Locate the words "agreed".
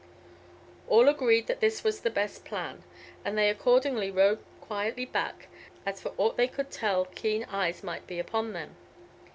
1.09-1.45